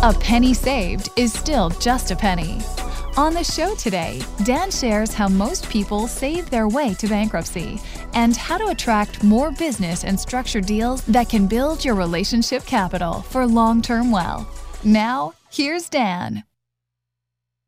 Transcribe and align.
A 0.00 0.14
penny 0.14 0.54
saved 0.54 1.08
is 1.16 1.32
still 1.32 1.70
just 1.70 2.12
a 2.12 2.16
penny. 2.16 2.60
On 3.16 3.34
the 3.34 3.42
show 3.42 3.74
today, 3.74 4.22
Dan 4.44 4.70
shares 4.70 5.12
how 5.12 5.26
most 5.26 5.68
people 5.68 6.06
save 6.06 6.50
their 6.50 6.68
way 6.68 6.94
to 6.94 7.08
bankruptcy 7.08 7.80
and 8.14 8.36
how 8.36 8.58
to 8.58 8.68
attract 8.68 9.24
more 9.24 9.50
business 9.50 10.04
and 10.04 10.20
structured 10.20 10.66
deals 10.66 11.02
that 11.06 11.28
can 11.28 11.48
build 11.48 11.84
your 11.84 11.96
relationship 11.96 12.64
capital 12.64 13.22
for 13.22 13.44
long 13.44 13.82
term 13.82 14.12
wealth. 14.12 14.46
Now, 14.84 15.34
here's 15.50 15.88
Dan. 15.88 16.44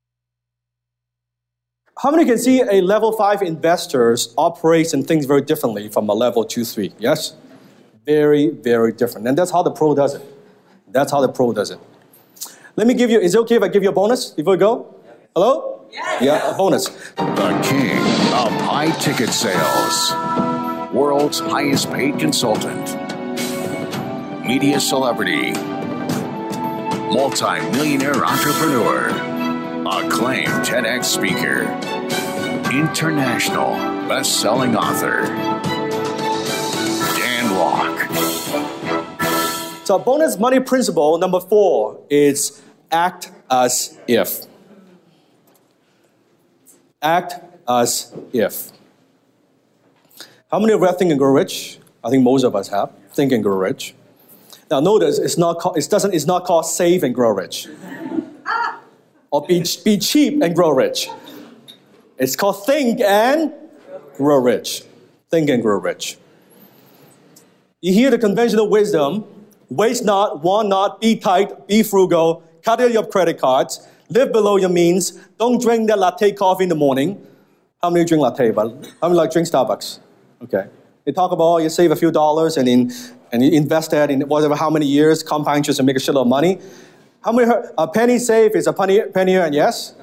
How 2.00 2.12
many 2.12 2.24
can 2.24 2.38
see 2.38 2.60
a 2.60 2.80
level 2.80 3.10
five 3.10 3.42
investors 3.42 4.32
operates 4.38 4.92
and 4.92 5.04
thinks 5.04 5.26
very 5.26 5.40
differently 5.42 5.88
from 5.88 6.08
a 6.08 6.14
level 6.14 6.44
two, 6.44 6.64
three? 6.64 6.94
Yes? 7.00 7.34
Very, 8.06 8.50
very 8.50 8.92
different. 8.92 9.26
And 9.26 9.36
that's 9.36 9.50
how 9.50 9.64
the 9.64 9.72
pro 9.72 9.96
does 9.96 10.14
it. 10.14 10.22
That's 10.92 11.10
how 11.10 11.20
the 11.20 11.28
pro 11.28 11.52
does 11.52 11.72
it. 11.72 11.80
Let 12.76 12.86
me 12.86 12.94
give 12.94 13.10
you, 13.10 13.18
is 13.18 13.34
it 13.34 13.38
okay 13.38 13.56
if 13.56 13.64
I 13.64 13.68
give 13.68 13.82
you 13.82 13.88
a 13.88 13.92
bonus 13.92 14.30
before 14.30 14.52
we 14.52 14.58
go? 14.58 14.94
Hello? 15.34 15.88
Yes. 15.90 16.22
Yeah, 16.22 16.54
a 16.54 16.56
bonus. 16.56 16.88
The 17.16 17.60
king 17.64 17.98
of 18.32 18.52
high 18.62 18.92
ticket 19.00 19.30
sales, 19.30 20.12
world's 20.94 21.40
highest 21.40 21.90
paid 21.90 22.20
consultant, 22.20 22.94
media 24.46 24.78
celebrity, 24.78 25.50
multi 27.10 27.60
millionaire 27.72 28.24
entrepreneur, 28.24 29.27
acclaimed 29.90 30.48
TEDx 30.48 31.04
speaker, 31.04 31.62
international 32.70 33.72
best 34.06 34.40
selling 34.40 34.76
author, 34.76 35.22
Dan 37.16 37.54
Lok. 37.56 37.98
So, 39.86 39.98
bonus 39.98 40.38
money 40.38 40.60
principle 40.60 41.16
number 41.16 41.40
four 41.40 41.98
is 42.10 42.60
act 42.92 43.32
as 43.50 43.98
if. 44.06 44.44
Act 47.00 47.36
as 47.66 48.14
if. 48.34 48.70
How 50.50 50.58
many 50.58 50.74
of 50.74 50.80
you 50.80 50.92
think 50.98 51.10
and 51.10 51.18
grow 51.18 51.32
rich? 51.32 51.78
I 52.04 52.10
think 52.10 52.22
most 52.22 52.44
of 52.44 52.54
us 52.54 52.68
have. 52.68 52.92
Think 53.12 53.32
and 53.32 53.42
grow 53.42 53.56
rich. 53.56 53.94
Now, 54.70 54.80
notice 54.80 55.18
it's 55.18 55.38
not 55.38 55.58
called, 55.58 55.78
it 55.78 55.88
doesn't, 55.88 56.12
it's 56.12 56.26
not 56.26 56.44
called 56.44 56.66
save 56.66 57.02
and 57.02 57.14
grow 57.14 57.30
rich. 57.30 57.68
Or 59.30 59.46
be, 59.46 59.64
be 59.84 59.98
cheap 59.98 60.42
and 60.42 60.54
grow 60.54 60.70
rich. 60.70 61.08
It's 62.18 62.36
called 62.36 62.64
think 62.66 63.00
and 63.00 63.52
grow 64.16 64.38
rich. 64.38 64.82
Think 65.30 65.50
and 65.50 65.62
grow 65.62 65.78
rich. 65.78 66.16
You 67.80 67.92
hear 67.92 68.10
the 68.10 68.18
conventional 68.18 68.68
wisdom 68.68 69.24
waste 69.70 70.04
not, 70.04 70.42
want 70.42 70.68
not, 70.68 71.00
be 71.00 71.16
tight, 71.16 71.66
be 71.68 71.82
frugal, 71.82 72.42
cut 72.62 72.80
out 72.80 72.90
your 72.90 73.06
credit 73.06 73.38
cards, 73.38 73.86
live 74.08 74.32
below 74.32 74.56
your 74.56 74.68
means, 74.68 75.12
don't 75.38 75.60
drink 75.60 75.88
that 75.88 75.98
latte 75.98 76.32
coffee 76.32 76.64
in 76.64 76.68
the 76.68 76.74
morning. 76.74 77.24
How 77.82 77.90
many 77.90 78.04
drink 78.04 78.22
latte? 78.22 78.50
But 78.50 78.68
how 79.00 79.08
many 79.08 79.14
like 79.14 79.30
drink 79.30 79.46
Starbucks? 79.46 80.00
Okay. 80.44 80.66
They 81.04 81.12
talk 81.12 81.32
about 81.32 81.58
you 81.58 81.68
save 81.70 81.90
a 81.90 81.96
few 81.96 82.10
dollars 82.10 82.56
and 82.56 82.68
in, 82.68 82.92
and 83.32 83.42
you 83.42 83.52
invest 83.52 83.90
that 83.92 84.10
in 84.10 84.22
whatever 84.22 84.56
how 84.56 84.70
many 84.70 84.86
years, 84.86 85.22
compound 85.22 85.58
interest 85.58 85.78
and 85.78 85.86
make 85.86 85.96
a 85.96 86.00
shitload 86.00 86.22
of 86.22 86.26
money. 86.26 86.58
How 87.22 87.32
many 87.32 87.48
heard, 87.48 87.72
a 87.76 87.88
penny 87.88 88.18
safe 88.18 88.54
is 88.54 88.66
a 88.66 88.72
penny 88.72 89.00
penny 89.02 89.36
earned? 89.36 89.54
Yes. 89.54 89.94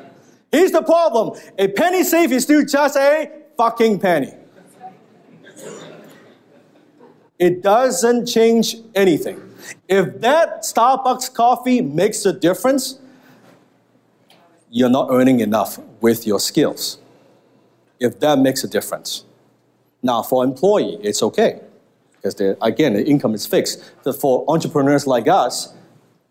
Here's 0.52 0.72
the 0.72 0.82
problem: 0.82 1.40
a 1.58 1.68
penny 1.68 2.04
safe 2.04 2.32
is 2.32 2.44
still 2.44 2.66
just 2.66 2.98
a 2.98 3.32
fucking 3.58 4.00
penny. 4.00 4.34
It 7.38 7.62
doesn't 7.62 8.28
change 8.28 8.78
anything. 8.94 9.42
If 9.88 10.22
that 10.22 10.62
Starbucks 10.62 11.34
coffee 11.34 11.82
makes 11.82 12.26
a 12.26 12.32
difference, 12.32 13.00
you're 14.70 14.90
not 14.90 15.10
earning 15.12 15.40
enough 15.40 15.80
with 16.02 16.26
your 16.26 16.40
skills. 16.40 17.00
If 18.00 18.20
that 18.20 18.40
makes 18.40 18.64
a 18.64 18.68
difference. 18.68 19.26
Now, 20.04 20.22
for 20.22 20.44
employee, 20.44 20.98
it's 21.02 21.24
okay 21.24 21.62
because 22.26 22.58
again, 22.62 22.94
the 22.94 23.06
income 23.06 23.34
is 23.34 23.46
fixed. 23.46 23.84
But 24.04 24.20
for 24.20 24.46
entrepreneurs 24.48 25.06
like 25.06 25.28
us, 25.28 25.74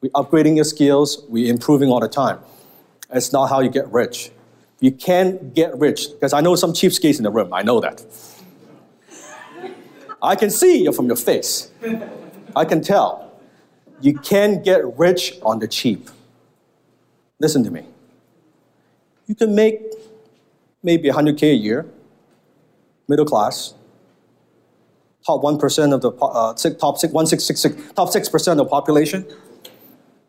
we're 0.04 0.10
upgrading 0.10 0.56
your 0.56 0.65
skills, 0.66 1.25
we're 1.31 1.50
improving 1.50 1.88
all 1.88 1.98
the 1.98 2.09
time. 2.09 2.38
It's 3.10 3.32
not 3.32 3.47
how 3.47 3.60
you 3.60 3.70
get 3.70 3.91
rich. 3.91 4.31
You 4.81 4.92
can't 4.92 5.54
get 5.54 5.75
rich 5.78 6.09
because 6.12 6.34
I 6.34 6.42
know 6.42 6.56
some 6.56 6.75
cheapskates 6.75 7.16
in 7.16 7.22
the 7.22 7.31
room. 7.31 7.54
I 7.54 7.62
know 7.62 7.81
that. 7.81 8.04
I 10.22 10.37
can 10.37 10.50
see 10.50 10.82
you 10.82 10.92
from 10.92 11.06
your 11.06 11.16
face. 11.16 11.70
I 12.54 12.66
can 12.66 12.82
tell. 12.82 13.32
You 14.03 14.19
can't 14.19 14.62
get 14.62 14.82
rich 14.98 15.38
on 15.42 15.60
the 15.60 15.69
cheap. 15.69 16.10
Listen 17.41 17.65
to 17.65 17.71
me. 17.71 17.86
You 19.26 19.34
can 19.34 19.54
make 19.54 19.81
maybe 20.82 21.09
100K 21.09 21.53
a 21.53 21.54
year, 21.54 21.86
middle 23.09 23.25
class, 23.25 23.72
top 25.26 25.41
1% 25.41 25.94
of 25.94 26.03
the 26.03 26.10
uh, 26.10 26.53
top, 26.53 27.00
top 27.00 28.09
6% 28.10 28.53
of 28.53 28.56
the 28.59 28.66
population. 28.66 29.26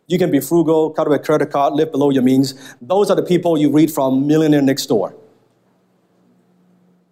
You 0.08 0.20
can 0.20 0.30
be 0.32 0.40
frugal, 0.40 0.92
cut 0.92 1.08
away 1.08 1.20
credit 1.20 1.52
card, 1.52 1.74
live 1.74 1.92
below 1.92 2.10
your 2.12 2.24
means. 2.24 2.54
Those 2.82 3.10
are 3.10 3.16
the 3.16 3.24
people 3.24 3.58
you 3.58 3.72
read 3.72 3.92
from 3.92 4.28
Millionaire 4.28 4.62
Next 4.62 4.86
Door. 4.86 5.16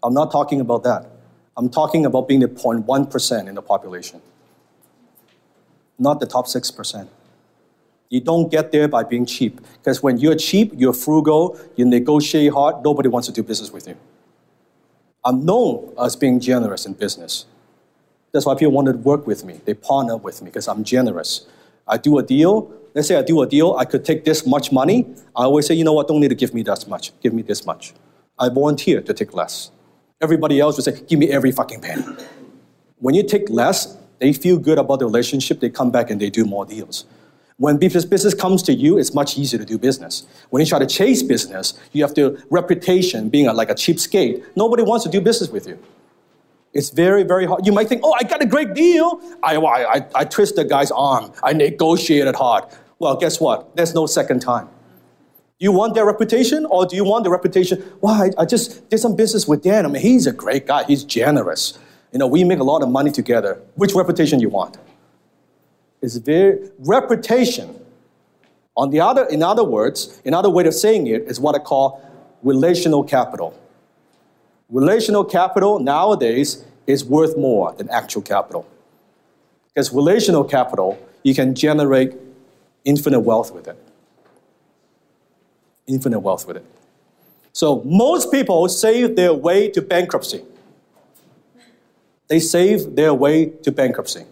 I'm 0.03 0.13
not 0.13 0.31
talking 0.31 0.59
about 0.59 0.83
that. 0.83 1.07
I'm 1.55 1.69
talking 1.69 2.05
about 2.05 2.27
being 2.27 2.41
the 2.41 2.47
0.1% 2.47 3.47
in 3.47 3.55
the 3.55 3.61
population, 3.61 4.21
not 5.97 6.19
the 6.19 6.25
top 6.25 6.45
6%. 6.45 7.07
You 8.09 8.19
don't 8.19 8.51
get 8.51 8.71
there 8.71 8.87
by 8.87 9.03
being 9.03 9.25
cheap. 9.25 9.59
Because 9.79 10.03
when 10.03 10.17
you're 10.17 10.35
cheap, 10.35 10.71
you're 10.75 10.93
frugal, 10.93 11.59
you 11.75 11.85
negotiate 11.85 12.53
hard, 12.53 12.83
nobody 12.83 13.09
wants 13.09 13.27
to 13.27 13.33
do 13.33 13.41
business 13.41 13.71
with 13.71 13.87
you. 13.87 13.95
I'm 15.25 15.45
known 15.45 15.93
as 15.99 16.15
being 16.15 16.39
generous 16.39 16.85
in 16.85 16.93
business. 16.93 17.45
That's 18.31 18.45
why 18.45 18.55
people 18.55 18.73
want 18.73 18.87
to 18.87 18.93
work 18.93 19.25
with 19.25 19.43
me. 19.45 19.61
They 19.65 19.73
partner 19.73 20.17
with 20.17 20.41
me 20.41 20.49
because 20.49 20.67
I'm 20.67 20.83
generous. 20.83 21.47
I 21.87 21.97
do 21.97 22.17
a 22.17 22.23
deal. 22.23 22.71
Let's 22.93 23.07
say 23.07 23.15
I 23.15 23.23
do 23.23 23.41
a 23.41 23.47
deal, 23.47 23.75
I 23.77 23.85
could 23.85 24.05
take 24.05 24.23
this 24.23 24.45
much 24.45 24.71
money. 24.71 25.07
I 25.35 25.43
always 25.43 25.65
say, 25.65 25.73
you 25.73 25.83
know 25.83 25.93
what, 25.93 26.07
don't 26.07 26.21
need 26.21 26.29
to 26.29 26.35
give 26.35 26.53
me 26.53 26.61
that 26.63 26.87
much. 26.87 27.11
Give 27.21 27.33
me 27.33 27.41
this 27.41 27.65
much. 27.65 27.93
I 28.37 28.49
volunteer 28.49 29.01
to 29.01 29.13
take 29.13 29.33
less. 29.33 29.71
Everybody 30.21 30.59
else 30.59 30.77
would 30.77 30.85
say, 30.85 31.03
give 31.07 31.19
me 31.19 31.29
every 31.29 31.51
fucking 31.51 31.81
penny. 31.81 32.05
When 32.99 33.15
you 33.15 33.23
take 33.23 33.49
less, 33.49 33.97
they 34.19 34.31
feel 34.31 34.57
good 34.57 34.77
about 34.77 34.99
the 34.99 35.05
relationship, 35.05 35.59
they 35.59 35.69
come 35.69 35.91
back 35.91 36.09
and 36.09 36.21
they 36.21 36.29
do 36.29 36.45
more 36.45 36.65
deals. 36.65 37.05
When 37.57 37.77
business, 37.77 38.33
comes 38.33 38.63
to 38.63 38.73
you, 38.73 38.97
it's 38.97 39.13
much 39.13 39.37
easier 39.37 39.59
to 39.59 39.65
do 39.65 39.77
business. 39.77 40.25
When 40.49 40.59
you 40.59 40.65
try 40.65 40.79
to 40.79 40.87
chase 40.87 41.21
business, 41.21 41.73
you 41.91 42.03
have 42.03 42.15
the 42.15 42.43
reputation 42.49 43.29
being 43.29 43.47
a, 43.47 43.53
like 43.53 43.69
a 43.69 43.75
cheapskate. 43.75 44.43
Nobody 44.55 44.83
wants 44.83 45.03
to 45.05 45.11
do 45.11 45.21
business 45.21 45.49
with 45.49 45.67
you. 45.67 45.77
It's 46.73 46.89
very, 46.89 47.23
very 47.23 47.45
hard. 47.45 47.65
You 47.65 47.71
might 47.71 47.87
think, 47.87 48.01
oh, 48.03 48.15
I 48.19 48.23
got 48.23 48.41
a 48.41 48.47
great 48.47 48.73
deal. 48.73 49.21
I, 49.43 49.57
I, 49.57 50.05
I 50.15 50.25
twist 50.25 50.55
the 50.55 50.65
guy's 50.65 50.89
arm. 50.91 51.31
I 51.43 51.53
negotiated 51.53 52.35
hard. 52.35 52.63
Well, 52.99 53.15
guess 53.15 53.39
what? 53.39 53.75
There's 53.75 53.93
no 53.93 54.05
second 54.05 54.41
time. 54.41 54.67
Do 55.59 55.65
you 55.65 55.71
want 55.71 55.93
their 55.93 56.05
reputation 56.05 56.65
or 56.65 56.85
do 56.85 56.95
you 56.95 57.03
want 57.03 57.23
the 57.23 57.29
reputation? 57.29 57.83
Well, 58.01 58.13
I, 58.13 58.31
I 58.41 58.45
just 58.45 58.89
did 58.89 58.97
some 58.97 59.15
business 59.15 59.47
with 59.47 59.63
Dan. 59.63 59.85
I 59.85 59.89
mean, 59.89 60.01
he's 60.01 60.27
a 60.27 60.33
great 60.33 60.67
guy. 60.67 60.83
He's 60.83 61.03
generous. 61.03 61.77
You 62.11 62.19
know, 62.19 62.27
we 62.27 62.43
make 62.43 62.59
a 62.59 62.63
lot 62.63 62.83
of 62.83 62.89
money 62.89 63.11
together. 63.11 63.61
Which 63.75 63.93
reputation 63.93 64.39
you 64.39 64.49
want? 64.49 64.77
It's 66.01 66.17
very 66.17 66.69
reputation. 66.79 67.79
On 68.75 68.89
the 68.89 68.99
other, 68.99 69.25
in 69.25 69.43
other 69.43 69.63
words, 69.63 70.21
another 70.25 70.49
way 70.49 70.65
of 70.65 70.73
saying 70.73 71.07
it 71.07 71.23
is 71.23 71.39
what 71.39 71.55
I 71.55 71.59
call 71.59 72.01
relational 72.41 73.03
capital. 73.03 73.57
Relational 74.69 75.23
capital 75.23 75.79
nowadays 75.79 76.65
is 76.87 77.05
worth 77.05 77.37
more 77.37 77.73
than 77.73 77.89
actual 77.89 78.21
capital. 78.21 78.67
Because 79.67 79.93
relational 79.93 80.43
capital, 80.43 80.99
you 81.23 81.33
can 81.33 81.55
generate 81.55 82.13
infinite 82.85 83.21
wealth 83.21 83.53
with 83.53 83.67
it. 83.67 83.77
Infinite 85.87 86.19
wealth 86.19 86.47
with 86.47 86.57
it. 86.57 86.65
So 87.51 87.83
most 87.83 88.31
people 88.31 88.67
save 88.67 89.15
their 89.15 89.33
way 89.33 89.69
to 89.69 89.81
bankruptcy. 89.81 90.43
They 92.27 92.39
save 92.39 92.95
their 92.95 93.13
way 93.13 93.45
to 93.45 93.71
bankruptcy. 93.71 94.25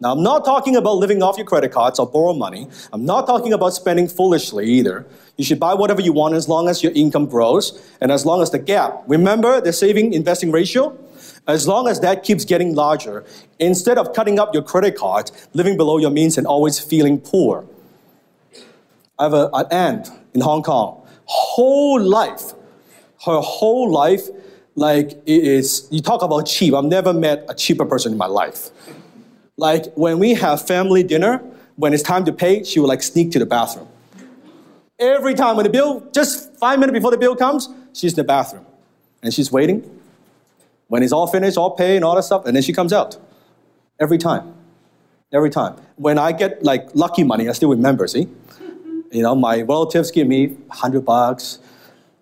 Now, 0.00 0.12
I'm 0.12 0.22
not 0.22 0.44
talking 0.44 0.76
about 0.76 0.96
living 0.96 1.22
off 1.22 1.38
your 1.38 1.46
credit 1.46 1.72
cards 1.72 1.98
or 1.98 2.06
borrow 2.06 2.34
money. 2.34 2.68
I'm 2.92 3.06
not 3.06 3.26
talking 3.26 3.52
about 3.54 3.70
spending 3.70 4.08
foolishly 4.08 4.66
either. 4.66 5.06
You 5.38 5.44
should 5.44 5.58
buy 5.58 5.72
whatever 5.72 6.02
you 6.02 6.12
want 6.12 6.34
as 6.34 6.48
long 6.48 6.68
as 6.68 6.82
your 6.82 6.92
income 6.92 7.26
grows 7.26 7.80
and 8.00 8.12
as 8.12 8.26
long 8.26 8.42
as 8.42 8.50
the 8.50 8.58
gap, 8.58 9.02
remember 9.06 9.60
the 9.60 9.72
saving 9.72 10.12
investing 10.12 10.52
ratio? 10.52 10.98
As 11.46 11.68
long 11.68 11.88
as 11.88 12.00
that 12.00 12.22
keeps 12.22 12.44
getting 12.44 12.74
larger, 12.74 13.24
instead 13.58 13.98
of 13.98 14.14
cutting 14.14 14.38
up 14.38 14.54
your 14.54 14.62
credit 14.62 14.96
card, 14.96 15.30
living 15.52 15.76
below 15.76 15.98
your 15.98 16.10
means, 16.10 16.38
and 16.38 16.46
always 16.46 16.78
feeling 16.78 17.20
poor. 17.20 17.66
I 19.18 19.24
have 19.24 19.34
a, 19.34 19.50
an 19.52 19.66
aunt 19.70 20.08
in 20.32 20.40
Hong 20.40 20.62
Kong, 20.62 21.06
whole 21.26 22.00
life, 22.00 22.52
her 23.26 23.40
whole 23.40 23.90
life, 23.90 24.28
like 24.74 25.12
it 25.12 25.44
is, 25.44 25.86
you 25.90 26.00
talk 26.00 26.22
about 26.22 26.46
cheap. 26.46 26.74
I've 26.74 26.84
never 26.84 27.12
met 27.12 27.44
a 27.48 27.54
cheaper 27.54 27.84
person 27.84 28.12
in 28.12 28.18
my 28.18 28.26
life. 28.26 28.70
Like 29.56 29.92
when 29.94 30.18
we 30.18 30.34
have 30.34 30.66
family 30.66 31.02
dinner, 31.02 31.38
when 31.76 31.92
it's 31.92 32.02
time 32.02 32.24
to 32.24 32.32
pay, 32.32 32.64
she 32.64 32.80
will 32.80 32.88
like 32.88 33.02
sneak 33.02 33.30
to 33.32 33.38
the 33.38 33.46
bathroom. 33.46 33.88
Every 34.98 35.34
time 35.34 35.56
when 35.56 35.64
the 35.64 35.70
bill, 35.70 36.08
just 36.12 36.56
five 36.56 36.78
minutes 36.78 36.94
before 36.94 37.10
the 37.10 37.18
bill 37.18 37.36
comes, 37.36 37.68
she's 37.92 38.12
in 38.12 38.16
the 38.16 38.24
bathroom. 38.24 38.64
And 39.22 39.32
she's 39.32 39.52
waiting. 39.52 40.00
When 40.94 41.02
it's 41.02 41.12
all 41.12 41.26
finished, 41.26 41.56
all 41.56 41.72
paid 41.72 41.96
and 41.96 42.04
all 42.04 42.14
that 42.14 42.22
stuff, 42.22 42.46
and 42.46 42.54
then 42.54 42.62
she 42.62 42.72
comes 42.72 42.92
out. 42.92 43.16
Every 43.98 44.16
time. 44.16 44.54
Every 45.32 45.50
time. 45.50 45.74
When 45.96 46.18
I 46.18 46.30
get 46.30 46.62
like 46.62 46.94
lucky 46.94 47.24
money, 47.24 47.48
I 47.48 47.52
still 47.52 47.70
remember, 47.70 48.06
see? 48.06 48.28
You 49.10 49.22
know, 49.22 49.34
my 49.34 49.62
relatives 49.62 50.12
give 50.12 50.28
me 50.28 50.46
100 50.46 51.04
bucks, 51.04 51.58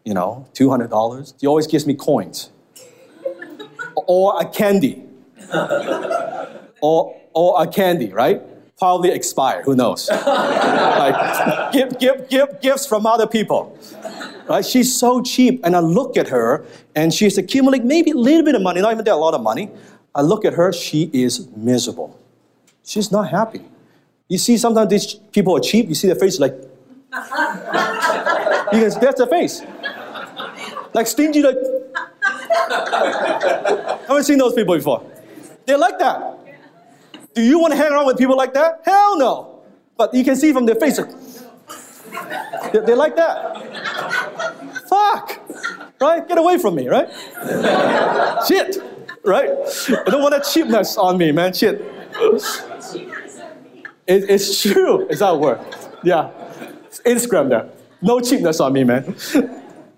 you 0.07 0.15
know, 0.15 0.47
$200. 0.55 1.35
He 1.39 1.47
always 1.47 1.67
gives 1.67 1.87
me 1.87 1.93
coins. 1.93 2.49
or 3.95 4.41
a 4.41 4.47
candy. 4.47 5.03
or, 6.81 7.15
or 7.35 7.63
a 7.63 7.67
candy, 7.67 8.11
right? 8.11 8.41
Probably 8.79 9.11
expired, 9.11 9.67
who 9.67 9.77
knows? 9.77 10.09
like, 10.09 11.73
give, 11.75 11.99
give, 11.99 12.27
give 12.31 12.59
gifts 12.63 12.87
from 12.87 13.05
other 13.05 13.27
people. 13.27 13.79
Right? 14.49 14.65
She's 14.65 14.95
so 14.95 15.23
cheap, 15.23 15.61
and 15.65 15.77
I 15.77 15.81
look 15.81 16.17
at 16.17 16.29
her, 16.29 16.67
and 16.95 17.13
she's 17.15 17.39
accumulating 17.39 17.87
maybe 17.87 18.11
a 18.11 18.17
little 18.17 18.45
bit 18.45 18.55
of 18.55 18.63
money, 18.63 18.81
not 18.81 18.93
even 18.93 19.05
that 19.05 19.15
a 19.15 19.17
lot 19.17 19.35
of 19.35 19.43
money. 19.43 19.71
I 20.15 20.23
look 20.23 20.45
at 20.45 20.55
her, 20.55 20.73
she 20.73 21.11
is 21.13 21.49
miserable. 21.57 22.19
She's 22.85 23.11
not 23.11 23.31
happy. 23.31 23.63
You 24.29 24.39
see, 24.39 24.57
sometimes 24.59 24.91
these 24.91 25.15
people 25.15 25.57
are 25.57 25.61
cheap, 25.61 25.89
you 25.89 25.95
see 25.95 26.09
their 26.09 26.17
face 26.17 26.39
like, 26.39 26.53
you 26.53 26.69
because 28.73 28.99
that's 28.99 29.19
their 29.19 29.27
face. 29.27 29.63
Like 30.95 31.07
stingy, 31.07 31.43
like, 31.43 31.57
I 32.55 33.99
haven't 34.09 34.25
seen 34.25 34.39
those 34.39 34.55
people 34.55 34.75
before. 34.75 35.05
They're 35.67 35.79
like 35.79 35.99
that. 35.99 36.39
Do 37.35 37.43
you 37.43 37.59
want 37.59 37.73
to 37.73 37.77
hang 37.77 37.93
around 37.93 38.07
with 38.07 38.19
people 38.19 38.37
like 38.37 38.53
that? 38.55 38.83
Hell 38.85 39.19
no. 39.19 39.63
But 39.97 40.13
you 40.15 40.25
can 40.25 40.37
see 40.37 40.53
from 40.53 40.67
their 40.67 40.75
face, 40.75 40.97
they're, 42.73 42.83
they're 42.83 42.97
like 42.97 43.17
that. 43.17 43.62
Fuck. 44.89 45.41
Right? 46.01 46.27
Get 46.27 46.39
away 46.39 46.59
from 46.59 46.75
me, 46.75 46.89
right? 46.89 47.09
Shit. 48.47 48.79
Right? 49.25 49.51
I 49.51 50.11
don't 50.11 50.23
want 50.23 50.33
that 50.33 50.45
cheapness 50.53 50.97
on 50.97 51.17
me, 51.19 51.33
man. 51.33 51.53
Shit. 51.53 51.81
It, 54.07 54.29
it's 54.29 54.63
true. 54.63 55.09
How 55.19 55.37
it 55.37 55.41
works. 55.41 55.89
Yeah. 56.03 56.31
Instagram 57.07 57.49
there. 57.49 57.69
No 58.03 58.21
cheapness 58.21 58.61
on 58.61 58.73
me, 58.73 58.85
man. 58.85 59.15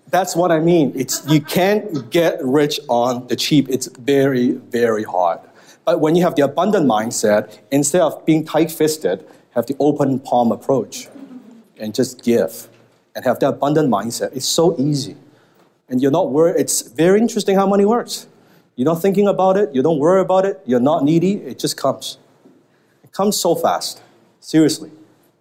That's 0.09 0.35
what 0.35 0.51
I 0.51 0.59
mean. 0.59 0.93
It's 0.95 1.25
you 1.27 1.41
can't 1.41 2.09
get 2.11 2.37
rich 2.43 2.79
on 2.87 3.27
the 3.27 3.35
cheap. 3.35 3.67
It's 3.69 3.87
very, 3.87 4.51
very 4.51 5.03
hard. 5.03 5.39
But 5.83 5.99
when 5.99 6.15
you 6.15 6.23
have 6.23 6.35
the 6.35 6.43
abundant 6.43 6.87
mindset, 6.87 7.59
instead 7.71 8.01
of 8.01 8.25
being 8.25 8.45
tight-fisted, 8.45 9.25
have 9.51 9.65
the 9.65 9.75
open 9.79 10.19
palm 10.19 10.51
approach 10.51 11.07
and 11.77 11.93
just 11.93 12.23
give 12.23 12.69
and 13.15 13.23
have 13.25 13.39
that 13.39 13.49
abundant 13.49 13.89
mindset. 13.89 14.35
It's 14.35 14.47
so 14.47 14.75
easy. 14.77 15.15
And 15.87 16.01
you're 16.01 16.11
not 16.11 16.31
worried. 16.31 16.59
It's 16.59 16.81
very 16.81 17.19
interesting 17.19 17.55
how 17.55 17.65
money 17.65 17.85
works. 17.85 18.27
You're 18.75 18.85
not 18.85 19.01
thinking 19.01 19.27
about 19.27 19.55
it, 19.55 19.73
you 19.73 19.81
don't 19.81 19.99
worry 19.99 20.19
about 20.19 20.45
it, 20.45 20.61
you're 20.65 20.81
not 20.81 21.03
needy, 21.03 21.35
it 21.35 21.59
just 21.59 21.77
comes. 21.77 22.17
It 23.03 23.13
comes 23.13 23.39
so 23.39 23.55
fast. 23.55 24.01
Seriously. 24.41 24.91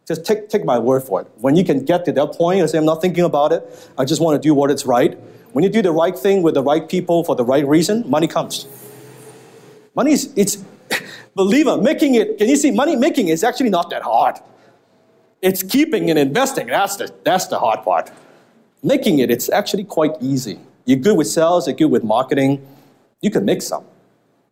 Just 0.07 0.25
take, 0.25 0.49
take 0.49 0.65
my 0.65 0.79
word 0.79 1.03
for 1.03 1.23
it. 1.23 1.27
When 1.39 1.57
you 1.57 1.65
can 1.65 1.85
get 1.85 2.05
to 2.05 2.13
that 2.13 2.33
point 2.35 2.61
and 2.61 2.71
say, 2.71 2.79
I'm 2.79 2.85
not 2.85 3.01
thinking 3.01 3.25
about 3.25 3.53
it, 3.53 3.91
I 3.99 4.05
just 4.05 4.21
want 4.21 4.41
to 4.41 4.47
do 4.47 4.55
what 4.55 4.71
is 4.71 4.87
right. 4.87 5.19
When 5.53 5.65
you 5.65 5.71
do 5.71 5.83
the 5.83 5.91
right 5.91 6.17
thing 6.17 6.43
with 6.43 6.55
the 6.55 6.63
right 6.63 6.89
people 6.89 7.25
for 7.25 7.35
the 7.35 7.45
right 7.45 7.67
reason, 7.67 8.09
money 8.09 8.29
comes. 8.29 8.67
Money 9.97 10.13
is, 10.13 10.33
it's, 10.37 10.59
believer, 11.35 11.79
making 11.79 12.15
it, 12.15 12.39
can 12.39 12.49
you 12.49 12.57
see, 12.57 12.71
money 12.71 12.95
making 12.97 13.29
is 13.29 13.43
actually 13.43 13.71
not 13.71 13.91
that 13.91 14.03
hard. 14.03 14.37
It's 15.45 15.63
keeping 15.63 16.09
and 16.09 16.19
investing, 16.19 16.69
that's 16.69 16.97
the, 16.97 17.13
that's 17.23 17.49
the 17.49 17.59
hard 17.59 17.85
part. 17.85 18.11
Making 18.83 19.19
it, 19.19 19.31
it's 19.31 19.51
actually 19.51 19.85
quite 19.85 20.13
easy. 20.19 20.59
You're 20.87 20.99
good 20.99 21.19
with 21.19 21.27
sales, 21.27 21.67
you're 21.67 21.77
good 21.77 21.91
with 21.91 22.03
marketing, 22.03 22.67
you 23.21 23.31
can 23.31 23.45
make 23.45 23.61
some. 23.61 23.85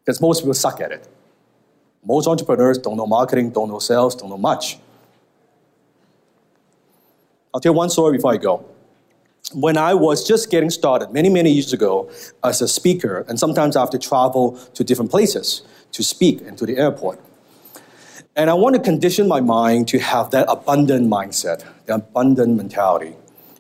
Because 0.04 0.20
most 0.20 0.40
people 0.40 0.52
suck 0.52 0.82
at 0.82 0.92
it. 0.92 1.08
Most 2.04 2.26
entrepreneurs 2.26 2.76
don't 2.76 2.98
know 2.98 3.06
marketing, 3.06 3.52
don't 3.52 3.70
know 3.70 3.78
sales, 3.78 4.14
don't 4.14 4.28
know 4.28 4.36
much. 4.36 4.76
I'll 7.54 7.60
tell 7.60 7.72
you 7.72 7.78
one 7.78 7.88
story 7.88 8.18
before 8.18 8.34
I 8.34 8.36
go. 8.36 8.62
When 9.54 9.78
I 9.78 9.94
was 9.94 10.28
just 10.28 10.50
getting 10.50 10.68
started, 10.68 11.10
many, 11.10 11.30
many 11.30 11.52
years 11.52 11.72
ago, 11.72 12.10
as 12.44 12.60
a 12.60 12.68
speaker, 12.68 13.24
and 13.28 13.38
sometimes 13.38 13.76
I 13.76 13.80
have 13.80 13.90
to 13.90 13.98
travel 13.98 14.58
to 14.74 14.84
different 14.84 15.10
places 15.10 15.62
to 15.92 16.02
speak 16.02 16.42
and 16.42 16.58
to 16.58 16.66
the 16.66 16.76
airport. 16.76 17.18
And 18.34 18.48
I 18.48 18.54
want 18.54 18.74
to 18.76 18.80
condition 18.80 19.28
my 19.28 19.40
mind 19.40 19.88
to 19.88 19.98
have 19.98 20.30
that 20.30 20.46
abundant 20.48 21.06
mindset, 21.08 21.64
the 21.84 21.96
abundant 21.96 22.56
mentality. 22.56 23.14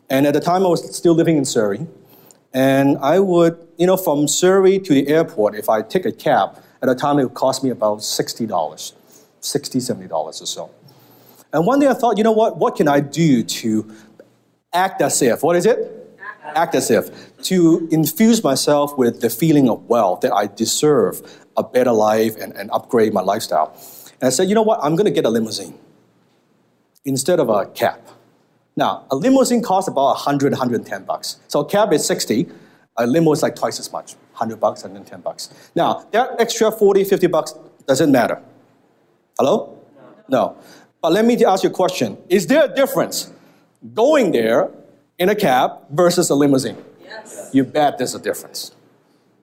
And 0.08 0.26
at 0.26 0.32
the 0.32 0.40
time, 0.40 0.64
I 0.64 0.68
was 0.68 0.96
still 0.96 1.14
living 1.14 1.36
in 1.36 1.44
Surrey. 1.44 1.86
And 2.54 2.96
I 2.98 3.18
would, 3.18 3.58
you 3.76 3.86
know, 3.86 3.96
from 3.96 4.28
Surrey 4.28 4.78
to 4.78 4.94
the 4.94 5.08
airport, 5.08 5.54
if 5.56 5.68
I 5.68 5.82
take 5.82 6.06
a 6.06 6.12
cab, 6.12 6.58
at 6.80 6.86
the 6.86 6.94
time 6.94 7.18
it 7.18 7.24
would 7.24 7.34
cost 7.34 7.62
me 7.62 7.70
about 7.70 7.98
$60, 7.98 8.48
$60, 8.48 8.92
$70 9.40 10.10
or 10.12 10.32
so. 10.32 10.70
And 11.52 11.66
one 11.66 11.80
day 11.80 11.88
I 11.88 11.94
thought, 11.94 12.16
you 12.16 12.24
know 12.24 12.32
what, 12.32 12.56
what 12.56 12.76
can 12.76 12.88
I 12.88 13.00
do 13.00 13.42
to 13.42 13.94
act 14.72 15.02
as 15.02 15.20
if, 15.20 15.42
what 15.42 15.54
is 15.54 15.66
it? 15.66 16.18
Act 16.54 16.74
as 16.74 16.90
if, 16.90 17.10
to 17.42 17.88
infuse 17.90 18.42
myself 18.42 18.96
with 18.96 19.20
the 19.20 19.28
feeling 19.28 19.68
of 19.68 19.86
wealth 19.88 20.22
that 20.22 20.32
I 20.32 20.46
deserve 20.46 21.20
a 21.56 21.62
better 21.62 21.92
life 21.92 22.36
and, 22.40 22.54
and 22.54 22.70
upgrade 22.70 23.12
my 23.12 23.20
lifestyle. 23.20 23.76
And 24.22 24.28
I 24.28 24.30
said, 24.30 24.48
you 24.48 24.54
know 24.54 24.62
what, 24.62 24.78
I'm 24.82 24.94
gonna 24.94 25.10
get 25.10 25.24
a 25.24 25.28
limousine 25.28 25.74
instead 27.04 27.40
of 27.40 27.48
a 27.48 27.66
cab. 27.66 27.98
Now, 28.76 29.04
a 29.10 29.16
limousine 29.16 29.62
costs 29.62 29.88
about 29.88 30.14
100, 30.14 30.52
110 30.52 31.04
bucks. 31.04 31.40
So 31.48 31.60
a 31.60 31.64
cab 31.64 31.92
is 31.92 32.06
60, 32.06 32.46
a 32.98 33.06
limo 33.06 33.32
is 33.32 33.42
like 33.42 33.56
twice 33.56 33.80
as 33.80 33.90
much, 33.92 34.14
100 34.34 34.60
bucks, 34.60 34.84
110 34.84 35.20
bucks. 35.22 35.52
Now, 35.74 36.06
that 36.12 36.40
extra 36.40 36.70
40, 36.70 37.02
50 37.02 37.26
bucks 37.26 37.54
doesn't 37.88 38.12
matter. 38.12 38.40
Hello? 39.36 39.76
No. 40.28 40.54
no. 40.54 40.56
But 41.02 41.12
let 41.12 41.24
me 41.24 41.44
ask 41.44 41.64
you 41.64 41.70
a 41.70 41.72
question. 41.72 42.16
Is 42.28 42.46
there 42.46 42.64
a 42.66 42.72
difference 42.72 43.32
going 43.92 44.30
there 44.30 44.70
in 45.18 45.30
a 45.30 45.34
cab 45.34 45.80
versus 45.90 46.30
a 46.30 46.36
limousine? 46.36 46.76
Yes. 47.02 47.50
You 47.52 47.64
bet 47.64 47.98
there's 47.98 48.14
a 48.14 48.20
difference. 48.20 48.70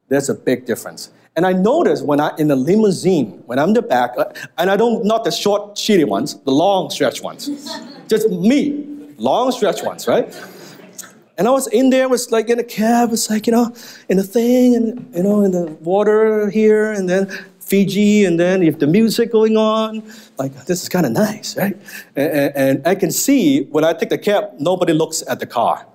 There's 0.08 0.30
a 0.30 0.34
big 0.34 0.66
difference. 0.66 1.12
And 1.40 1.46
I 1.48 1.54
notice 1.54 2.02
when 2.02 2.20
I'm 2.20 2.36
in 2.38 2.50
the 2.50 2.56
limousine, 2.58 3.42
when 3.46 3.60
I'm 3.60 3.70
in 3.70 3.76
the 3.76 3.82
back, 3.82 4.12
uh, 4.18 4.26
and 4.58 4.70
I 4.70 4.76
don't 4.76 5.06
not 5.06 5.24
the 5.24 5.32
short, 5.32 5.76
shitty 5.76 6.06
ones, 6.06 6.36
the 6.42 6.52
long 6.52 6.90
stretch 6.90 7.22
ones. 7.22 7.50
Just 8.10 8.30
me, 8.30 9.14
long 9.16 9.50
stretch 9.54 9.82
ones, 9.82 10.06
right? 10.06 10.28
And 11.38 11.48
I 11.48 11.52
was 11.52 11.68
in 11.68 11.92
there, 11.92 12.10
was 12.10 12.30
like 12.30 12.50
in 12.50 12.60
a 12.60 12.64
cab, 12.66 13.14
it's 13.14 13.30
like, 13.30 13.48
you 13.48 13.54
know, 13.54 13.74
in 14.10 14.18
the 14.18 14.24
thing, 14.24 14.76
and 14.76 15.16
you 15.16 15.24
know, 15.24 15.42
in 15.46 15.52
the 15.52 15.68
water 15.80 16.50
here, 16.50 16.92
and 16.92 17.08
then 17.08 17.30
Fiji, 17.62 18.26
and 18.26 18.38
then 18.38 18.60
you 18.62 18.70
have 18.70 18.82
the 18.82 18.88
music 18.88 19.32
going 19.32 19.56
on. 19.56 20.04
Like, 20.38 20.66
this 20.66 20.84
is 20.84 20.90
kind 20.90 21.06
of 21.06 21.14
nice, 21.14 21.56
right? 21.56 21.78
And, 22.18 22.54
and, 22.64 22.86
I 22.86 22.96
can 22.96 23.12
see 23.12 23.64
when 23.76 23.86
I 23.86 23.94
take 23.94 24.10
the 24.10 24.18
cab, 24.18 24.56
nobody 24.60 24.92
looks 24.92 25.24
at 25.26 25.40
the 25.40 25.48
car. 25.48 25.88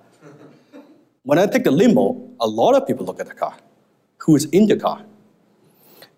When 1.21 1.37
I 1.37 1.45
take 1.45 1.65
the 1.65 1.75
limo, 1.81 2.31
a 2.39 2.47
lot 2.47 2.73
of 2.73 2.87
people 2.87 3.05
look 3.05 3.19
at 3.19 3.27
the 3.27 3.35
car. 3.35 3.55
who 4.25 4.35
is 4.35 4.45
in 4.45 4.65
the 4.65 4.75
car. 4.75 5.05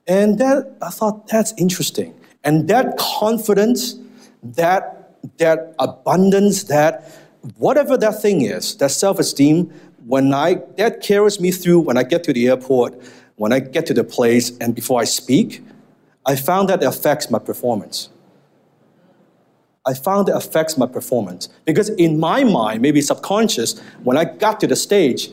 And 0.08 0.40
that 0.40 0.78
I 0.82 0.90
thought 0.90 1.28
that's 1.28 1.54
interesting. 1.58 2.14
And 2.44 2.68
that 2.70 2.98
confidence, 2.98 3.96
that 4.42 4.94
that 5.38 5.76
abundance, 5.80 6.64
that 6.66 7.12
whatever 7.58 7.98
that 7.98 8.22
thing 8.22 8.42
is, 8.42 8.78
that 8.78 8.92
self-esteem, 8.92 9.70
when 10.06 10.34
I 10.34 10.62
that 10.78 11.02
carries 11.02 11.40
me 11.42 11.52
through 11.52 11.82
when 11.82 11.98
I 11.98 12.04
get 12.04 12.24
to 12.26 12.34
the 12.34 12.48
airport, 12.48 12.96
when 13.36 13.52
I 13.52 13.60
get 13.60 13.86
to 13.88 13.94
the 13.94 14.04
place, 14.04 14.58
and 14.60 14.74
before 14.74 15.02
I 15.02 15.04
speak, 15.04 15.62
I 16.26 16.36
found 16.36 16.70
that 16.70 16.84
affects 16.84 17.30
my 17.30 17.40
performance. 17.40 18.10
I 19.86 19.94
found 19.94 20.28
it 20.28 20.36
affects 20.36 20.78
my 20.78 20.86
performance. 20.86 21.48
Because 21.64 21.90
in 21.90 22.20
my 22.20 22.44
mind, 22.44 22.82
maybe 22.82 23.00
subconscious, 23.00 23.80
when 24.04 24.18
I 24.18 24.26
got 24.26 24.60
to 24.60 24.68
the 24.68 24.76
stage, 24.76 25.32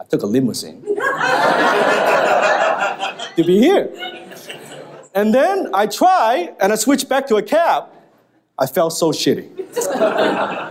I 0.00 0.04
took 0.04 0.22
a 0.22 0.26
limousine 0.26 0.82
to 3.38 3.44
be 3.44 3.58
here. 3.58 3.90
And 5.14 5.32
then 5.32 5.70
I 5.72 5.86
try 5.86 6.52
and 6.60 6.72
I 6.72 6.76
switch 6.76 7.08
back 7.08 7.26
to 7.28 7.36
a 7.36 7.42
cab. 7.42 7.84
I 8.58 8.66
felt 8.66 8.92
so 8.92 9.12
shitty. 9.12 9.48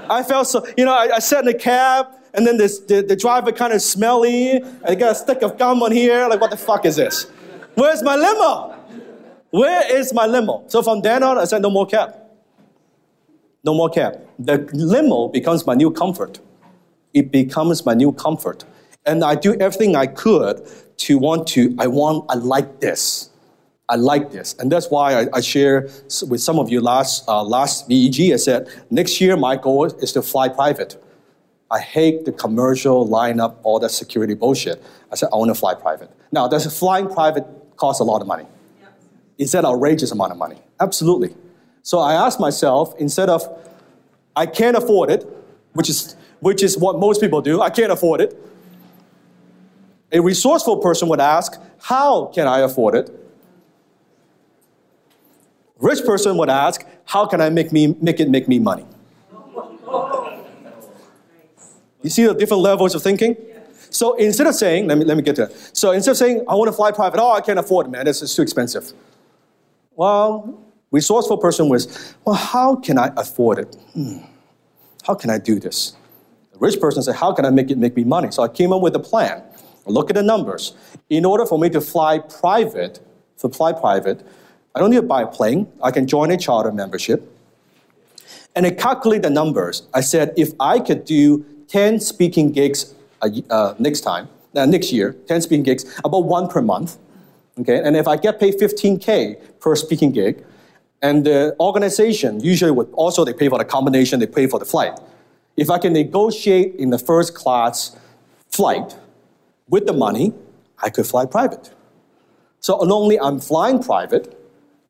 I 0.09 0.23
felt 0.23 0.47
so, 0.47 0.65
you 0.77 0.85
know, 0.85 0.93
I, 0.93 1.15
I 1.15 1.19
sat 1.19 1.43
in 1.43 1.49
a 1.49 1.57
cab 1.57 2.07
and 2.33 2.45
then 2.45 2.57
this, 2.57 2.79
the, 2.79 3.01
the 3.01 3.15
driver 3.15 3.51
kind 3.51 3.73
of 3.73 3.81
smelly. 3.81 4.61
I 4.85 4.95
got 4.95 5.13
a 5.13 5.15
stick 5.15 5.41
of 5.41 5.57
gum 5.57 5.81
on 5.81 5.91
here. 5.91 6.27
Like, 6.27 6.41
what 6.41 6.51
the 6.51 6.57
fuck 6.57 6.85
is 6.85 6.97
this? 6.97 7.23
Where's 7.75 8.03
my 8.03 8.15
limo? 8.15 8.75
Where 9.51 9.95
is 9.95 10.13
my 10.13 10.25
limo? 10.25 10.65
So 10.67 10.83
from 10.83 11.01
then 11.01 11.23
on, 11.23 11.37
I 11.37 11.45
said, 11.45 11.61
no 11.61 11.69
more 11.69 11.87
cab. 11.87 12.13
No 13.63 13.73
more 13.73 13.89
cab. 13.89 14.19
The 14.37 14.69
limo 14.73 15.29
becomes 15.29 15.65
my 15.65 15.73
new 15.73 15.91
comfort. 15.91 16.39
It 17.13 17.31
becomes 17.31 17.85
my 17.85 17.93
new 17.93 18.11
comfort. 18.11 18.65
And 19.07 19.23
I 19.23 19.35
do 19.35 19.55
everything 19.55 19.95
I 19.95 20.05
could 20.05 20.67
to 20.97 21.17
want 21.17 21.47
to, 21.49 21.73
I 21.79 21.87
want, 21.87 22.25
I 22.29 22.35
like 22.35 22.81
this. 22.81 23.29
I 23.89 23.95
like 23.95 24.31
this. 24.31 24.53
And 24.59 24.69
that's 24.69 24.89
why 24.89 25.21
I, 25.21 25.27
I 25.33 25.41
share 25.41 25.89
with 26.27 26.41
some 26.41 26.59
of 26.59 26.69
you 26.69 26.81
last, 26.81 27.27
uh, 27.27 27.41
last 27.41 27.89
VEG. 27.89 28.33
I 28.33 28.35
said, 28.35 28.67
next 28.91 29.21
year 29.21 29.37
my 29.37 29.55
goal 29.55 29.85
is 29.85 30.11
to 30.11 30.21
fly 30.21 30.49
private. 30.49 31.01
I 31.71 31.79
hate 31.79 32.25
the 32.25 32.33
commercial 32.33 33.07
lineup, 33.07 33.55
all 33.63 33.79
that 33.79 33.91
security 33.91 34.33
bullshit. 34.33 34.83
I 35.11 35.15
said, 35.15 35.29
I 35.31 35.37
want 35.37 35.49
to 35.49 35.55
fly 35.55 35.73
private. 35.73 36.11
Now, 36.31 36.47
does 36.47 36.65
flying 36.77 37.07
private 37.07 37.45
cost 37.77 38.01
a 38.01 38.03
lot 38.03 38.21
of 38.21 38.27
money? 38.27 38.45
Is 39.37 39.51
that 39.53 39.63
outrageous 39.63 40.11
amount 40.11 40.31
of 40.31 40.37
money? 40.37 40.61
Absolutely. 40.79 41.35
So 41.81 41.99
I 41.99 42.13
asked 42.13 42.39
myself, 42.39 42.93
instead 42.99 43.29
of, 43.29 43.47
I 44.35 44.45
can't 44.45 44.75
afford 44.75 45.09
it, 45.09 45.25
which 45.73 45.89
is, 45.89 46.15
which 46.39 46.61
is 46.61 46.77
what 46.77 46.99
most 46.99 47.21
people 47.21 47.41
do, 47.41 47.61
I 47.61 47.69
can't 47.69 47.91
afford 47.91 48.19
it. 48.21 48.37
A 50.11 50.21
resourceful 50.21 50.77
person 50.77 51.09
would 51.09 51.19
ask, 51.19 51.59
how 51.81 52.27
can 52.27 52.47
I 52.47 52.59
afford 52.59 52.95
it? 52.95 53.11
Rich 55.79 56.05
person 56.05 56.37
would 56.37 56.49
ask, 56.49 56.85
how 57.05 57.25
can 57.25 57.41
I 57.41 57.49
make, 57.49 57.71
me, 57.71 57.95
make 58.01 58.19
it 58.19 58.29
make 58.29 58.47
me 58.47 58.59
money? 58.59 58.85
You 62.01 62.09
see 62.09 62.25
the 62.25 62.33
different 62.33 62.63
levels 62.63 62.95
of 62.95 63.03
thinking? 63.03 63.35
So 63.89 64.15
instead 64.15 64.47
of 64.47 64.55
saying, 64.55 64.87
let 64.87 64.97
me, 64.97 65.05
let 65.05 65.17
me 65.17 65.23
get 65.23 65.35
to 65.37 65.43
it. 65.43 65.71
So 65.73 65.91
instead 65.91 66.11
of 66.11 66.17
saying, 66.17 66.45
I 66.47 66.55
want 66.55 66.67
to 66.69 66.73
fly 66.73 66.91
private, 66.91 67.19
oh, 67.19 67.31
I 67.31 67.41
can't 67.41 67.59
afford 67.59 67.87
it, 67.87 67.89
man, 67.89 68.07
it's, 68.07 68.21
it's 68.21 68.35
too 68.35 68.41
expensive. 68.41 68.93
Well, 69.95 70.61
resourceful 70.91 71.37
person 71.37 71.69
was, 71.69 72.15
well, 72.23 72.35
how 72.35 72.75
can 72.75 72.97
I 72.97 73.11
afford 73.17 73.59
it? 73.59 73.75
Hmm. 73.93 74.17
How 75.03 75.15
can 75.15 75.29
I 75.29 75.37
do 75.37 75.59
this? 75.59 75.95
The 76.53 76.59
rich 76.59 76.79
person 76.79 77.01
said, 77.01 77.15
how 77.15 77.33
can 77.33 77.45
I 77.45 77.49
make 77.49 77.71
it 77.71 77.77
make 77.77 77.95
me 77.95 78.03
money? 78.03 78.31
So 78.31 78.43
I 78.43 78.47
came 78.47 78.73
up 78.73 78.81
with 78.81 78.95
a 78.95 78.99
plan. 78.99 79.43
Look 79.87 80.09
at 80.09 80.15
the 80.15 80.23
numbers. 80.23 80.73
In 81.09 81.25
order 81.25 81.45
for 81.45 81.57
me 81.57 81.69
to 81.69 81.81
fly 81.81 82.19
private, 82.19 82.99
to 83.39 83.49
fly 83.49 83.73
private, 83.73 84.25
I 84.75 84.79
don't 84.79 84.91
need 84.91 84.97
to 84.97 85.01
buy 85.01 85.23
a 85.23 85.27
plane. 85.27 85.67
I 85.81 85.91
can 85.91 86.07
join 86.07 86.29
a 86.31 86.37
charter 86.37 86.71
membership. 86.71 87.33
And 88.55 88.65
I 88.65 88.71
calculate 88.71 89.21
the 89.21 89.29
numbers. 89.29 89.87
I 89.93 90.01
said, 90.01 90.33
if 90.37 90.49
I 90.59 90.79
could 90.79 91.05
do 91.05 91.45
10 91.67 91.99
speaking 91.99 92.51
gigs 92.51 92.93
uh, 93.21 93.73
next 93.79 94.01
time, 94.01 94.29
uh, 94.55 94.65
next 94.65 94.91
year, 94.91 95.15
10 95.27 95.41
speaking 95.41 95.63
gigs, 95.63 95.85
about 96.03 96.25
one 96.25 96.47
per 96.47 96.61
month, 96.61 96.97
okay? 97.59 97.81
And 97.83 97.95
if 97.95 98.07
I 98.07 98.17
get 98.17 98.39
paid 98.39 98.55
15K 98.55 99.59
per 99.59 99.75
speaking 99.75 100.11
gig, 100.11 100.43
and 101.01 101.25
the 101.25 101.55
organization 101.59 102.39
usually 102.39 102.71
would 102.71 102.89
also, 102.93 103.23
they 103.23 103.33
pay 103.33 103.49
for 103.49 103.57
the 103.57 103.65
combination, 103.65 104.19
they 104.19 104.27
pay 104.27 104.47
for 104.47 104.59
the 104.59 104.65
flight. 104.65 104.97
If 105.55 105.69
I 105.69 105.77
can 105.77 105.93
negotiate 105.93 106.75
in 106.75 106.89
the 106.89 106.99
first 106.99 107.35
class 107.35 107.95
flight 108.49 108.95
with 109.69 109.85
the 109.85 109.93
money, 109.93 110.33
I 110.81 110.89
could 110.89 111.05
fly 111.05 111.25
private. 111.25 111.71
So 112.59 112.77
not 112.77 112.95
only 112.95 113.19
I'm 113.19 113.39
flying 113.39 113.81
private, 113.81 114.33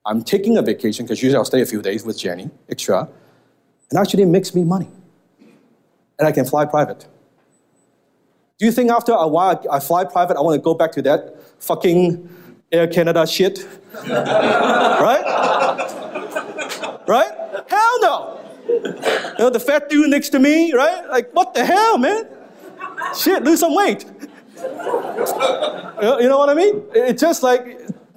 I'm 0.05 0.24
taking 0.24 0.57
a 0.57 0.62
vacation, 0.62 1.05
because 1.05 1.22
usually 1.22 1.38
I'll 1.38 1.46
stay 1.46 1.62
a 1.62 1.65
few 1.65 1.81
days 1.81 2.05
with 2.05 2.17
Jenny, 2.17 2.50
extra, 2.69 3.10
and 3.89 4.00
actually 4.00 4.24
it 4.24 4.27
makes 4.27 4.55
me 4.55 4.63
money. 4.63 4.89
And 6.19 6.27
I 6.27 6.31
can 6.31 6.46
fly 6.46 6.65
private. 6.65 7.05
Do 8.57 8.65
you 8.65 8.72
think 8.72 8.89
after 8.89 9.12
a 9.12 9.27
while 9.27 9.63
I 9.72 9.79
fly 9.79 10.03
private, 10.05 10.38
I 10.38 10.41
want 10.41 10.55
to 10.55 10.62
go 10.62 10.74
back 10.74 10.91
to 10.93 11.01
that 11.03 11.39
fucking 11.60 12.27
Air 12.72 12.88
Canada 12.88 13.27
shit? 13.27 13.67
right? 14.07 15.24
Right? 17.07 17.31
Hell 17.67 18.01
no! 18.01 18.39
You 18.67 19.36
know, 19.39 19.50
the 19.50 19.60
fat 19.60 19.89
dude 19.89 20.10
next 20.10 20.29
to 20.29 20.39
me, 20.39 20.74
right? 20.74 21.07
Like, 21.10 21.31
what 21.34 21.53
the 21.53 21.63
hell, 21.63 21.98
man? 21.98 22.27
Shit, 23.15 23.43
lose 23.43 23.60
some 23.60 23.75
weight. 23.75 24.05
You 24.62 26.30
know 26.30 26.38
what 26.38 26.50
I 26.50 26.54
mean? 26.54 26.84
It's 26.94 27.22
just 27.22 27.44
like, 27.44 27.66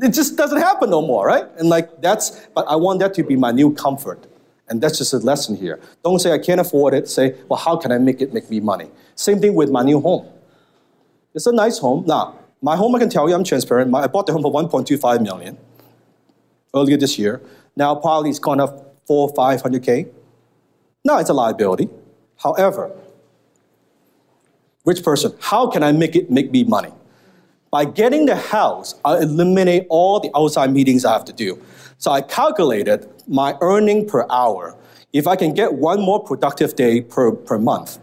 it 0.03 0.11
just 0.11 0.37
doesn't 0.37 0.59
happen 0.59 0.91
no 0.91 1.03
more, 1.03 1.27
right? 1.27 1.47
And 1.59 1.69
like, 1.69 2.01
that's, 2.01 2.47
but 2.55 2.67
I 2.69 2.77
want 2.77 3.01
that 3.01 3.15
to 3.15 3.23
be 3.23 3.37
my 3.37 3.53
new 3.53 3.75
comfort. 3.75 4.27
And 4.69 4.81
that's 4.81 4.99
just 4.99 5.13
a 5.13 5.19
lesson 5.19 5.57
here. 5.57 5.81
Don't 6.05 6.21
say 6.21 6.33
I 6.33 6.39
can't 6.39 6.61
afford 6.61 6.95
it. 6.95 7.09
Say, 7.09 7.35
well, 7.49 7.59
how 7.59 7.77
can 7.77 7.91
I 7.91 7.99
make 7.99 8.21
it 8.21 8.33
make 8.33 8.49
me 8.51 8.61
money? 8.61 8.91
Same 9.17 9.41
thing 9.41 9.55
with 9.55 9.71
my 9.71 9.83
new 9.83 10.01
home. 10.01 10.29
It's 11.35 11.47
a 11.47 11.53
nice 11.53 11.79
home. 11.79 12.05
Now, 12.07 12.39
my 12.63 12.77
home, 12.77 12.95
I 12.95 12.99
can 12.99 13.11
tell 13.11 13.29
you, 13.29 13.35
I'm 13.35 13.45
transparent. 13.45 13.91
My, 13.91 14.03
I 14.03 14.07
bought 14.07 14.27
the 14.27 14.33
home 14.33 14.43
for 14.43 14.53
1.25 14.53 15.23
million 15.23 15.59
earlier 16.75 16.97
this 16.97 17.19
year. 17.19 17.41
Now, 17.77 17.95
probably 17.95 18.31
it's 18.31 18.39
gone 18.39 18.61
up 18.61 18.97
four, 19.07 19.33
500K. 19.35 20.09
Now 21.05 21.19
it's 21.19 21.31
a 21.31 21.35
liability. 21.35 21.89
However, 22.37 22.93
rich 24.85 25.03
person, 25.03 25.33
how 25.41 25.67
can 25.69 25.83
I 25.83 25.93
make 25.93 26.17
it 26.17 26.31
make 26.31 26.51
me 26.51 26.65
money? 26.65 26.93
By 27.71 27.85
getting 27.85 28.27
the 28.27 28.37
house, 28.37 28.95
I 29.05 29.19
eliminate 29.19 29.87
all 29.89 30.21
the 30.21 30.31
outside 30.35 30.73
meetings 30.73 31.05
I 31.05 31.13
have 31.13 31.25
to 31.27 31.33
do. 31.33 31.61
So 31.99 32.11
I 32.11 32.21
calculated 32.21 33.09
my 33.29 33.57
earning 33.61 34.09
per 34.09 34.27
hour. 34.31 34.77
If 35.13 35.27
I 35.27 35.37
can 35.37 35.55
get 35.55 35.75
one 35.75 36.01
more 36.01 36.23
productive 36.23 36.75
day 36.75 37.01
per, 37.03 37.33
per 37.33 37.59
month, 37.59 37.99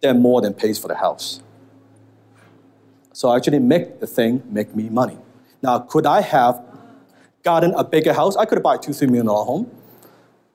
then 0.00 0.20
more 0.20 0.40
than 0.40 0.54
pays 0.54 0.78
for 0.78 0.88
the 0.88 0.96
house. 0.96 1.40
So 3.12 3.28
I 3.28 3.36
actually 3.36 3.60
make 3.60 4.00
the 4.00 4.06
thing 4.06 4.42
make 4.50 4.74
me 4.74 4.88
money. 4.88 5.18
Now, 5.62 5.78
could 5.78 6.06
I 6.06 6.20
have 6.20 6.60
gotten 7.42 7.72
a 7.74 7.84
bigger 7.84 8.12
house? 8.12 8.36
I 8.36 8.44
could 8.44 8.58
have 8.58 8.62
bought 8.62 8.84
a 8.84 8.86
two, 8.86 8.92
three 8.92 9.06
million 9.06 9.26
dollar 9.26 9.44
home. 9.44 9.70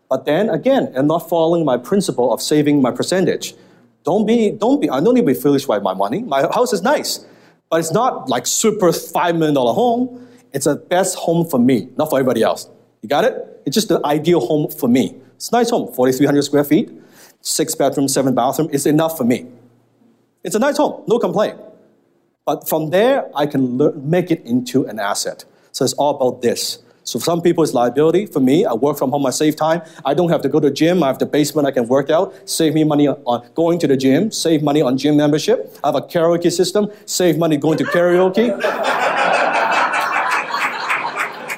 But 0.10 0.26
then 0.26 0.50
again, 0.50 0.92
I'm 0.96 1.08
not 1.08 1.30
following 1.30 1.64
my 1.64 1.78
principle 1.78 2.34
of 2.34 2.42
saving 2.42 2.82
my 2.82 2.92
percentage. 2.92 3.56
Don't 4.04 4.26
be, 4.26 4.52
don't 4.52 4.82
be, 4.82 4.90
I 4.90 5.00
don't 5.00 5.14
need 5.14 5.22
to 5.22 5.28
be 5.28 5.34
foolish 5.34 5.68
with 5.68 5.84
my 5.84 5.94
money. 5.94 6.24
My 6.24 6.42
house 6.42 6.74
is 6.74 6.82
nice, 6.82 7.26
but 7.70 7.80
it's 7.80 7.92
not 7.92 8.30
like 8.30 8.48
super 8.48 8.92
five 8.92 9.36
million 9.36 9.54
dollar 9.56 9.74
home. 9.74 10.28
It's 10.54 10.66
a 10.66 10.76
best 10.76 11.16
home 11.18 11.48
for 11.48 11.60
me, 11.60 11.90
not 11.98 12.10
for 12.10 12.20
everybody 12.20 12.44
else. 12.44 12.68
You 13.02 13.10
got 13.10 13.24
it? 13.24 13.62
It's 13.66 13.74
just 13.74 13.90
the 13.90 14.02
ideal 14.06 14.40
home 14.40 14.70
for 14.70 14.90
me. 14.90 15.16
It's 15.36 15.50
a 15.50 15.54
nice 15.54 15.70
home, 15.70 15.92
4,300 15.94 16.42
square 16.44 16.64
feet, 16.64 16.92
six 17.42 17.74
bedroom, 17.74 18.08
seven 18.08 18.36
bathroom. 18.36 18.70
It's 18.72 18.86
enough 18.86 19.18
for 19.18 19.24
me. 19.24 19.48
It's 20.44 20.56
a 20.56 20.60
nice 20.60 20.78
home, 20.78 21.04
no 21.08 21.20
complaint. 21.20 21.60
But 22.46 22.68
from 22.68 22.90
there, 22.90 23.30
I 23.36 23.46
can 23.46 24.10
make 24.10 24.32
it 24.32 24.42
into 24.46 24.86
an 24.86 25.00
asset. 25.00 25.46
So 25.72 25.86
it's 25.86 25.94
all 25.94 26.16
about 26.16 26.42
this. 26.42 26.80
So 27.04 27.20
for 27.20 27.26
some 27.26 27.42
people, 27.42 27.64
it's 27.64 27.74
liability. 27.74 28.28
For 28.28 28.40
me, 28.40 28.66
I 28.66 28.74
work 28.74 28.98
from 28.98 29.12
home, 29.12 29.26
I 29.26 29.32
save 29.32 29.56
time. 29.56 29.82
I 30.06 30.14
don't 30.14 30.30
have 30.30 30.42
to 30.44 30.50
go 30.50 30.60
to 30.60 30.70
the 30.70 30.74
gym. 30.74 31.02
I 31.04 31.08
have 31.08 31.20
the 31.20 31.26
basement 31.26 31.68
I 31.68 31.72
can 31.72 31.88
work 31.88 32.10
out. 32.10 32.34
Save 32.50 32.74
me 32.74 32.84
money 32.84 33.08
on 33.08 33.50
going 33.56 33.80
to 33.80 33.88
the 33.88 33.98
gym. 33.98 34.32
Save 34.32 34.62
money 34.64 34.82
on 34.82 34.98
gym 34.98 35.18
membership. 35.18 35.78
I 35.84 35.88
have 35.88 35.96
a 35.96 36.02
karaoke 36.02 36.52
system. 36.52 36.92
Save 37.06 37.38
money 37.38 37.58
going 37.58 37.78
to 37.80 37.84
karaoke. 37.86 38.48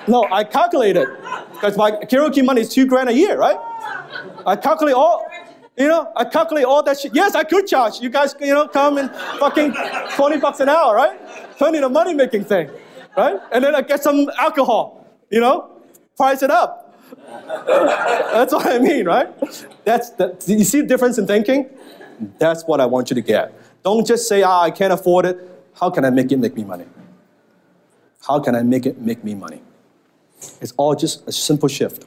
No, 0.06 0.28
I 0.30 0.44
calculated 0.44 1.08
because 1.54 1.78
my 1.78 1.92
karaoke 1.92 2.44
money 2.44 2.60
is 2.62 2.70
two 2.70 2.86
grand 2.86 3.08
a 3.08 3.14
year, 3.14 3.38
right? 3.38 3.56
I 4.46 4.58
calculate 4.58 4.96
all, 4.96 5.26
you 5.78 5.88
know, 5.88 6.12
I 6.16 6.26
calculate 6.26 6.66
all 6.66 6.84
that 6.84 7.00
shit. 7.00 7.16
Yes, 7.16 7.36
I 7.36 7.44
could 7.46 7.68
charge. 7.68 8.02
You 8.02 8.10
guys, 8.10 8.36
you 8.42 8.54
know, 8.54 8.68
come 8.68 8.98
and 8.98 9.10
fucking 9.40 9.74
20 10.16 10.38
bucks 10.40 10.60
an 10.60 10.68
hour, 10.68 10.94
right? 10.94 11.18
Turn 11.58 11.74
it 11.76 11.84
a 11.84 11.90
money 11.90 12.14
making 12.14 12.44
thing, 12.44 12.70
right? 13.16 13.40
And 13.54 13.64
then 13.64 13.76
I 13.76 13.82
get 13.82 14.04
some 14.04 14.30
alcohol, 14.38 15.03
you 15.34 15.40
know, 15.40 15.68
price 16.16 16.44
it 16.44 16.52
up. 16.52 16.96
That's 17.66 18.54
what 18.54 18.68
I 18.68 18.78
mean, 18.78 19.06
right? 19.06 19.30
That's 19.84 20.12
the, 20.12 20.38
you 20.46 20.64
see 20.64 20.82
the 20.82 20.88
difference 20.88 21.18
in 21.18 21.26
thinking? 21.26 21.68
That's 22.38 22.64
what 22.66 22.80
I 22.80 22.86
want 22.86 23.10
you 23.10 23.16
to 23.16 23.22
get. 23.22 23.52
Don't 23.84 24.06
just 24.06 24.28
say, 24.30 24.44
ah, 24.44 24.62
I 24.62 24.70
can't 24.70 24.94
afford 24.94 25.26
it. 25.26 25.38
how 25.74 25.90
can 25.90 26.06
I 26.06 26.12
make 26.12 26.32
it 26.32 26.38
make 26.38 26.56
me 26.56 26.64
money? 26.64 26.86
How 28.28 28.40
can 28.40 28.56
I 28.56 28.62
make 28.62 28.86
it 28.86 29.00
make 29.00 29.24
me 29.24 29.34
money? 29.34 29.62
It's 30.62 30.74
all 30.78 30.96
just 30.96 31.28
a 31.28 31.32
simple 31.32 31.68
shift. 31.68 32.06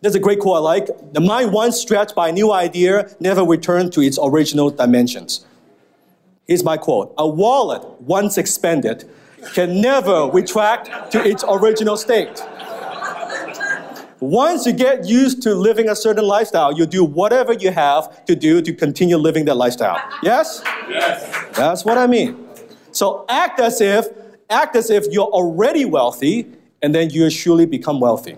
There's 0.00 0.14
a 0.14 0.20
great 0.20 0.40
quote 0.40 0.56
I 0.56 0.60
like. 0.60 0.86
The 1.12 1.20
mind 1.20 1.52
once 1.52 1.78
stretched 1.78 2.14
by 2.14 2.30
a 2.30 2.32
new 2.32 2.50
idea 2.50 3.14
never 3.20 3.42
returned 3.44 3.92
to 3.92 4.00
its 4.00 4.18
original 4.22 4.70
dimensions. 4.70 5.44
Here's 6.46 6.64
my 6.64 6.78
quote 6.78 7.14
A 7.18 7.28
wallet 7.28 7.82
once 8.00 8.38
expanded 8.38 9.04
can 9.52 9.80
never 9.80 10.30
retract 10.32 11.12
to 11.12 11.24
its 11.24 11.44
original 11.48 11.96
state. 11.96 12.42
Once 14.20 14.64
you 14.64 14.72
get 14.72 15.04
used 15.06 15.42
to 15.42 15.54
living 15.54 15.88
a 15.90 15.94
certain 15.96 16.24
lifestyle, 16.24 16.72
you 16.72 16.86
do 16.86 17.04
whatever 17.04 17.52
you 17.52 17.70
have 17.70 18.24
to 18.24 18.34
do 18.34 18.62
to 18.62 18.72
continue 18.72 19.18
living 19.18 19.44
that 19.44 19.54
lifestyle. 19.54 20.00
Yes? 20.22 20.62
Yes. 20.88 21.56
That's 21.56 21.84
what 21.84 21.98
I 21.98 22.06
mean. 22.06 22.48
So 22.92 23.26
act 23.28 23.60
as 23.60 23.80
if 23.80 24.06
act 24.48 24.76
as 24.76 24.88
if 24.88 25.06
you're 25.10 25.26
already 25.26 25.84
wealthy 25.84 26.46
and 26.80 26.94
then 26.94 27.10
you 27.10 27.28
surely 27.28 27.66
become 27.66 28.00
wealthy. 28.00 28.36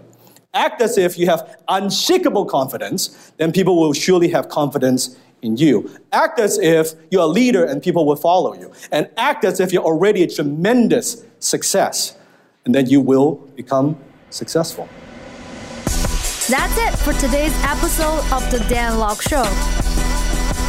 Act 0.54 0.80
as 0.80 0.96
if 0.96 1.18
you 1.18 1.26
have 1.26 1.58
unshakable 1.68 2.46
confidence, 2.46 3.32
then 3.36 3.52
people 3.52 3.78
will 3.78 3.92
surely 3.92 4.28
have 4.28 4.48
confidence 4.48 5.16
in 5.46 5.56
you. 5.56 5.88
Act 6.12 6.38
as 6.38 6.58
if 6.58 6.92
you're 7.10 7.22
a 7.22 7.26
leader 7.26 7.64
and 7.64 7.82
people 7.82 8.04
will 8.04 8.16
follow 8.16 8.54
you. 8.54 8.72
And 8.92 9.08
act 9.16 9.44
as 9.44 9.60
if 9.60 9.72
you're 9.72 9.84
already 9.84 10.22
a 10.22 10.28
tremendous 10.28 11.24
success, 11.38 12.16
and 12.64 12.74
then 12.74 12.86
you 12.86 13.00
will 13.00 13.36
become 13.56 13.96
successful. 14.30 14.88
That's 16.48 16.76
it 16.78 16.96
for 16.98 17.12
today's 17.14 17.54
episode 17.64 18.22
of 18.32 18.48
The 18.50 18.64
Dan 18.68 18.98
Lok 18.98 19.22
Show. 19.22 19.44